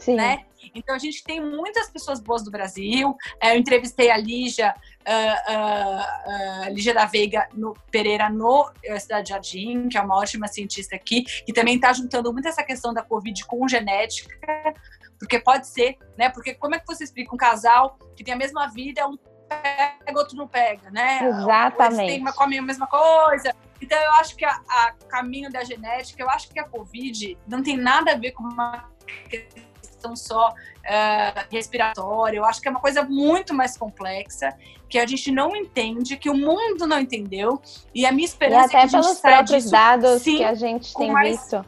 [0.00, 0.14] Sim.
[0.14, 0.46] Né?
[0.74, 3.14] Então a gente tem muitas pessoas boas do Brasil.
[3.40, 9.28] É, eu entrevistei a Lígia, uh, uh, uh, Lígia da Veiga no, Pereira no Cidade
[9.28, 13.02] Jardim, que é uma ótima cientista aqui, que também está juntando muito essa questão da
[13.02, 14.74] Covid com genética,
[15.20, 16.30] porque pode ser, né?
[16.30, 20.18] Porque como é que você explica um casal que tem a mesma vida, um pega,
[20.18, 21.20] outro não pega, né?
[21.22, 22.12] Exatamente.
[22.12, 23.54] Eles comem a mesma coisa.
[23.80, 27.62] Então, eu acho que a, a caminho da genética, eu acho que a Covid não
[27.62, 28.88] tem nada a ver com uma
[29.28, 32.38] questão só uh, respiratória.
[32.38, 34.56] Eu acho que é uma coisa muito mais complexa,
[34.88, 37.60] que a gente não entende, que o mundo não entendeu.
[37.94, 40.38] E a minha esperança e até é que a gente pelos próprios disso, dados sim,
[40.38, 41.40] que a gente tem mais...
[41.40, 41.64] visto.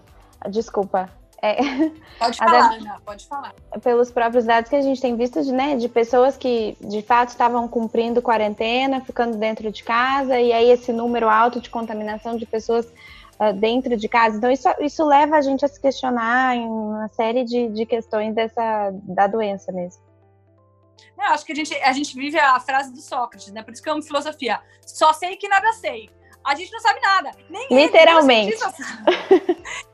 [0.49, 1.22] Desculpa.
[1.45, 1.57] É,
[2.21, 3.53] pode falar, Ana, pode falar.
[3.83, 7.31] Pelos próprios dados que a gente tem visto de, né, de pessoas que de fato
[7.31, 12.47] estavam cumprindo quarentena, ficando dentro de casa, e aí esse número alto de contaminação de
[12.47, 12.87] pessoas
[13.41, 14.37] uh, dentro de casa.
[14.37, 18.33] Então, isso, isso leva a gente a se questionar em uma série de, de questões
[18.33, 20.01] dessa, da doença mesmo.
[21.19, 23.63] Eu acho que a gente, a gente vive a frase do Sócrates, né?
[23.63, 24.61] Por isso que eu amo filosofia.
[24.87, 26.09] Só sei que nada sei
[26.45, 27.31] a gente não sabe nada.
[27.49, 28.53] Nem Literalmente.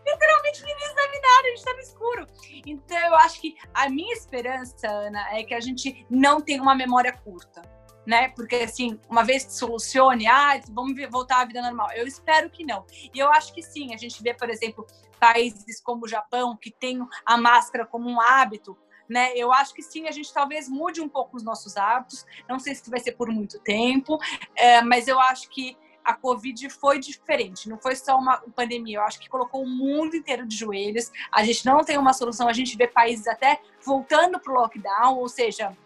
[0.07, 2.27] Literalmente ninguém sabe nada, a gente tá no escuro.
[2.67, 6.75] Então eu acho que a minha esperança, Ana, é que a gente não tenha uma
[6.75, 7.63] memória curta.
[8.07, 8.31] Né?
[8.31, 11.89] Porque assim, uma vez que solucione, ah, vamos voltar à vida normal.
[11.95, 12.87] Eu espero que não.
[13.13, 14.87] E eu acho que sim, a gente vê, por exemplo,
[15.21, 19.33] países como o Japão, que tem a máscara como um hábito, né?
[19.35, 22.25] Eu acho que sim, a gente talvez mude um pouco os nossos hábitos.
[22.49, 24.19] Não sei se vai ser por muito tempo,
[24.55, 25.77] é, mas eu acho que
[26.09, 28.97] a Covid foi diferente, não foi só uma pandemia.
[28.97, 31.13] Eu acho que colocou o mundo inteiro de joelhos.
[31.31, 35.19] A gente não tem uma solução, a gente vê países até voltando para o lockdown,
[35.19, 35.77] ou seja,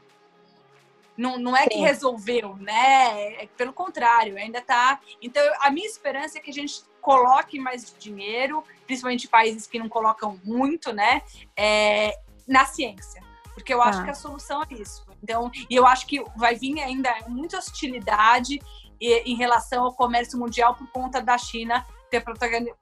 [1.16, 1.70] não, não é Sim.
[1.70, 3.42] que resolveu, né?
[3.42, 5.00] É, pelo contrário, ainda está.
[5.20, 9.88] Então, a minha esperança é que a gente coloque mais dinheiro, principalmente países que não
[9.88, 11.22] colocam muito, né?
[11.56, 13.20] É, na ciência.
[13.54, 14.04] Porque eu acho ah.
[14.04, 15.04] que a solução é isso.
[15.20, 18.60] Então, e eu acho que vai vir ainda muita hostilidade
[19.02, 22.22] em relação ao comércio mundial por conta da China ter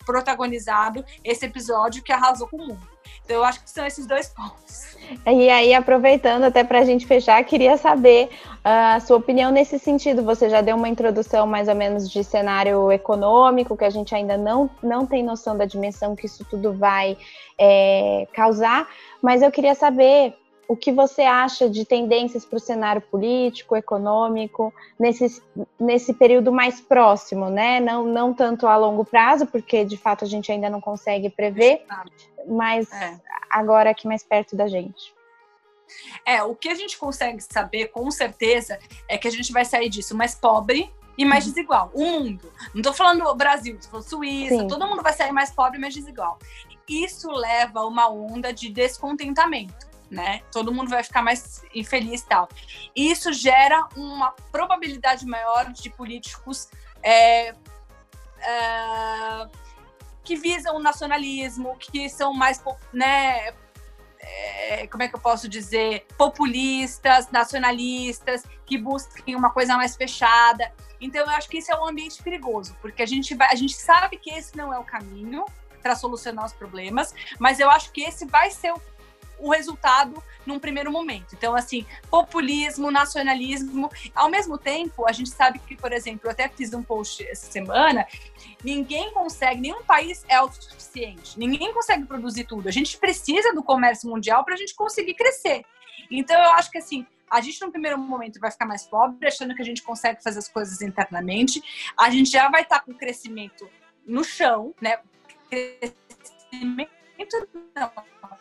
[0.04, 2.90] protagonizado esse episódio que arrasou com o mundo.
[3.24, 4.96] Então, eu acho que são esses dois pontos.
[5.24, 8.28] E aí, aproveitando até para a gente fechar, queria saber
[8.58, 10.24] uh, a sua opinião nesse sentido.
[10.24, 14.36] Você já deu uma introdução mais ou menos de cenário econômico, que a gente ainda
[14.36, 17.16] não, não tem noção da dimensão que isso tudo vai
[17.58, 18.88] é, causar,
[19.22, 20.34] mas eu queria saber
[20.70, 25.42] o que você acha de tendências para o cenário político, econômico, nesse,
[25.76, 27.80] nesse período mais próximo, né?
[27.80, 31.84] Não, não tanto a longo prazo, porque de fato a gente ainda não consegue prever,
[32.46, 33.18] mas é.
[33.50, 35.12] agora aqui mais perto da gente.
[36.24, 38.78] É, o que a gente consegue saber com certeza
[39.08, 41.52] é que a gente vai sair disso mais pobre e mais uhum.
[41.52, 41.90] desigual.
[41.92, 42.52] O mundo.
[42.72, 44.68] Não estou falando o Brasil, estou falando Suíça, Sim.
[44.68, 46.38] todo mundo vai sair mais pobre e mais desigual.
[46.88, 50.42] Isso leva a uma onda de descontentamento né?
[50.50, 52.48] Todo mundo vai ficar mais infeliz e tal.
[52.94, 56.68] E isso gera uma probabilidade maior de políticos
[57.02, 57.54] é, é,
[60.24, 63.54] que visam o nacionalismo, que são mais, né?
[64.22, 66.06] É, como é que eu posso dizer?
[66.18, 70.72] Populistas, nacionalistas, que busquem uma coisa mais fechada.
[71.00, 73.74] Então, eu acho que isso é um ambiente perigoso, porque a gente, vai, a gente
[73.74, 75.46] sabe que esse não é o caminho
[75.80, 78.82] para solucionar os problemas, mas eu acho que esse vai ser o
[79.40, 81.34] o resultado num primeiro momento.
[81.34, 83.90] Então, assim, populismo, nacionalismo.
[84.14, 87.50] Ao mesmo tempo, a gente sabe que, por exemplo, eu até fiz um post essa
[87.50, 88.06] semana,
[88.62, 92.68] ninguém consegue, nenhum país é autossuficiente, ninguém consegue produzir tudo.
[92.68, 95.64] A gente precisa do comércio mundial para a gente conseguir crescer.
[96.10, 99.54] Então, eu acho que, assim, a gente, no primeiro momento, vai ficar mais pobre, achando
[99.54, 101.62] que a gente consegue fazer as coisas internamente.
[101.96, 103.70] A gente já vai estar com crescimento
[104.04, 104.98] no chão, né?
[105.48, 106.99] Crescimento
[107.74, 107.92] não,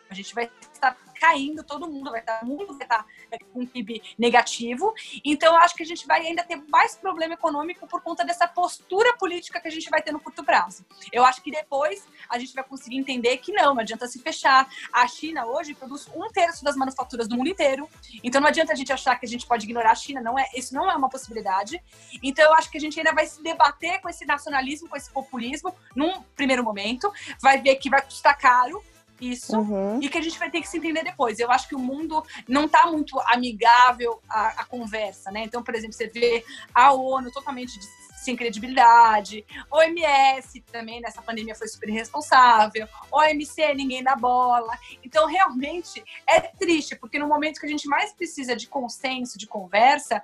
[0.08, 3.66] a gente vai estar caindo, todo mundo vai estar, o mundo vai estar é, com
[3.66, 4.94] PIB negativo.
[5.22, 8.48] Então, eu acho que a gente vai ainda ter mais problema econômico por conta dessa
[8.48, 10.84] postura política que a gente vai ter no curto prazo.
[11.12, 14.66] Eu acho que depois a gente vai conseguir entender que não, não adianta se fechar.
[14.90, 17.88] A China hoje produz um terço das manufaturas do mundo inteiro.
[18.24, 20.22] Então, não adianta a gente achar que a gente pode ignorar a China.
[20.22, 21.82] Não é, isso não é uma possibilidade.
[22.22, 25.10] Então, eu acho que a gente ainda vai se debater com esse nacionalismo, com esse
[25.10, 27.12] populismo, num primeiro momento.
[27.42, 28.82] Vai ver que vai custar caro
[29.20, 30.00] isso uhum.
[30.00, 31.38] e que a gente vai ter que se entender depois.
[31.38, 35.44] Eu acho que o mundo não está muito amigável à, à, conversa, né?
[35.44, 36.44] Então, por exemplo, você vê
[36.74, 37.78] a ONU totalmente
[38.20, 44.72] sem credibilidade, OMS também nessa pandemia foi super irresponsável, OMC ninguém dá bola.
[45.02, 49.46] Então, realmente é triste, porque no momento que a gente mais precisa de consenso, de
[49.46, 50.22] conversa,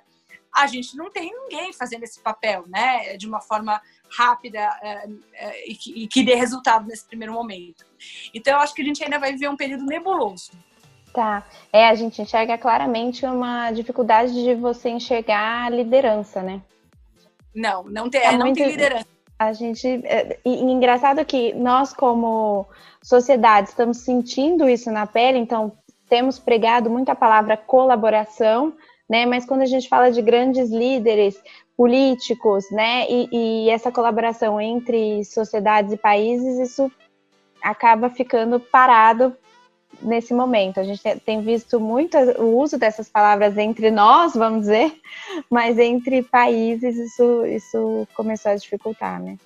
[0.53, 3.15] a gente não tem ninguém fazendo esse papel, né?
[3.17, 7.85] De uma forma rápida é, é, e, que, e, que, dê resultado nesse primeiro momento.
[8.33, 10.51] Então, eu acho que a gente ainda vai viver um período nebuloso.
[11.13, 11.45] Tá.
[11.73, 16.61] É, a gente enxerga claramente uma dificuldade de você enxergar liderança, né?
[17.55, 19.07] Não, não tem, é, não muito, tem liderança.
[19.39, 19.87] A gente.
[20.05, 22.67] É, e, e engraçado que nós, como
[23.01, 25.71] sociedade, estamos sentindo isso na pele, então
[26.09, 28.73] temos pregado muito a palavra colaboração,
[29.09, 29.25] né?
[29.25, 31.41] Mas quando a gente fala de grandes líderes
[31.77, 33.05] políticos, né?
[33.07, 36.91] E, e, essa colaboração entre sociedades e países, isso
[37.61, 39.37] acaba ficando parado
[40.01, 40.79] nesse momento.
[40.79, 44.99] A gente tem visto muito o uso dessas palavras entre nós, vamos dizer,
[45.51, 49.37] mas entre países isso, isso começou a dificultar, né?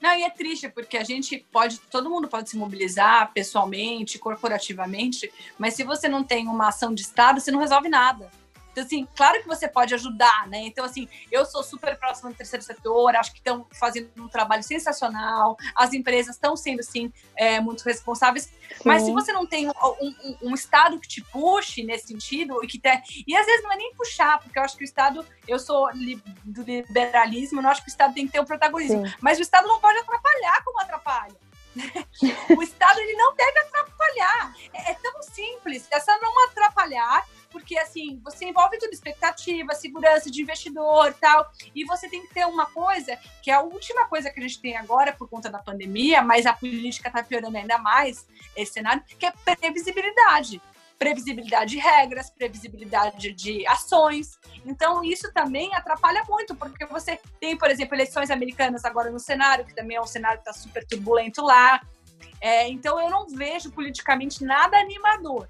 [0.00, 5.30] Não, e é triste, porque a gente pode, todo mundo pode se mobilizar pessoalmente, corporativamente,
[5.58, 8.30] mas se você não tem uma ação de Estado, você não resolve nada.
[8.78, 10.58] Então, assim, claro que você pode ajudar, né?
[10.58, 14.62] Então, assim, eu sou super próxima do terceiro setor, acho que estão fazendo um trabalho
[14.62, 18.82] sensacional, as empresas estão sendo, sim, é, muito responsáveis, sim.
[18.84, 22.66] mas se você não tem um, um, um, Estado que te puxe nesse sentido, e
[22.66, 25.26] que tem, e às vezes não é nem puxar, porque eu acho que o Estado,
[25.46, 28.44] eu sou li, do liberalismo, eu não acho que o Estado tem que ter o
[28.44, 29.14] protagonismo, sim.
[29.20, 31.36] mas o Estado não pode atrapalhar como atrapalha.
[32.56, 34.54] o Estado ele não deve atrapalhar.
[34.72, 35.86] É, é, tão simples.
[35.90, 41.50] É só não atrapalhar porque assim, você envolve tudo, expectativa, segurança de investidor tal.
[41.74, 44.60] E você tem que ter uma coisa, que é a última coisa que a gente
[44.60, 48.26] tem agora por conta da pandemia, mas a política está piorando ainda mais
[48.56, 50.60] esse cenário, que é previsibilidade.
[50.98, 54.36] Previsibilidade de regras, previsibilidade de ações.
[54.66, 59.64] Então, isso também atrapalha muito, porque você tem, por exemplo, eleições americanas agora no cenário,
[59.64, 61.80] que também é um cenário que está super turbulento lá.
[62.40, 65.48] É, então, eu não vejo politicamente nada animador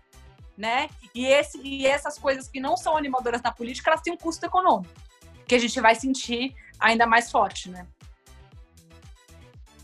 [0.59, 0.91] né?
[1.15, 4.45] E, esse, e essas coisas que não são animadoras na política, elas têm um custo
[4.45, 4.93] econômico,
[5.47, 7.87] que a gente vai sentir ainda mais forte, né?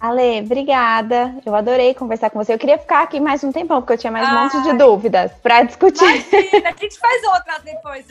[0.01, 1.35] Ale, obrigada.
[1.47, 2.53] Eu adorei conversar com você.
[2.53, 5.33] Eu queria ficar aqui mais um tempão, porque eu tinha mais um monte de dúvidas
[5.43, 6.05] para discutir.
[6.05, 8.07] Imagina, a gente faz outras depois.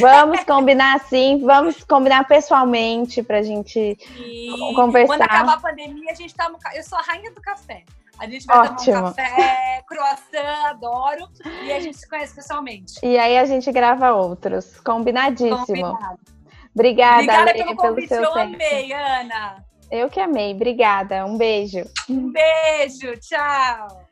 [0.00, 5.18] Vamos combinar sim, vamos combinar pessoalmente para a gente e conversar.
[5.18, 6.56] Quando acabar a pandemia, a gente tá no.
[6.74, 7.84] Eu sou a rainha do café.
[8.18, 8.96] A gente vai Ótimo.
[8.96, 11.28] tomar um café, croissant, adoro.
[11.64, 12.94] E a gente se conhece pessoalmente.
[13.02, 14.78] E aí a gente grava outros.
[14.80, 15.56] Combinadíssimo.
[15.66, 16.18] Combinado.
[16.74, 18.54] Obrigada, Obrigada pelo, convite, pelo seu eu tempo.
[18.54, 19.64] amei, Ana.
[19.90, 20.54] Eu que amei.
[20.54, 21.24] Obrigada.
[21.24, 21.84] Um beijo.
[22.08, 23.16] Um beijo.
[23.20, 24.03] Tchau.